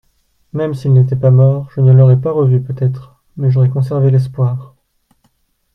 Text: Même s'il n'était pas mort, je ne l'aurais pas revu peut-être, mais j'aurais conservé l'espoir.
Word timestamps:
Même 0.53 0.73
s'il 0.73 0.93
n'était 0.93 1.15
pas 1.15 1.29
mort, 1.29 1.69
je 1.75 1.79
ne 1.81 1.91
l'aurais 1.93 2.19
pas 2.19 2.31
revu 2.31 2.59
peut-être, 2.59 3.21
mais 3.37 3.51
j'aurais 3.51 3.69
conservé 3.69 4.09
l'espoir. 4.09 4.73